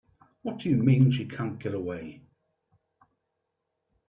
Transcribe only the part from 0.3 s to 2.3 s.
What do you mean she can't get away?